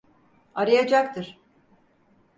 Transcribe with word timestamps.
Arayacaktır. 0.55 1.39